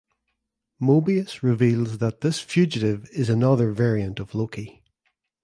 Mobius 0.81 1.43
reveals 1.43 1.99
that 1.99 2.21
this 2.21 2.39
fugitive 2.39 3.07
is 3.11 3.29
another 3.29 3.71
variant 3.71 4.19
of 4.19 4.33
Loki. 4.33 4.81